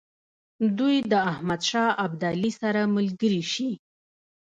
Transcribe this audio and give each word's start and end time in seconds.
دوی 0.77 0.95
د 1.11 1.13
احمدشاه 1.31 1.89
ابدالي 2.05 2.51
سره 2.61 2.81
ملګري 2.95 3.43
شي. 3.53 3.69